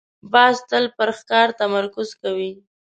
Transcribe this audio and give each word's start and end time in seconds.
باز 0.31 0.55
تل 0.69 0.85
پر 0.97 1.09
ښکار 1.17 1.47
تمرکز 1.59 2.09
کوي 2.21 2.51